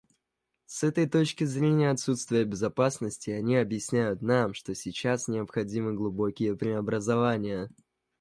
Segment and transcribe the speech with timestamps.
[0.65, 7.69] С этой точки зрения отсутствия безопасности они объясняют нам, что сейчас необходимы глубокие преобразования.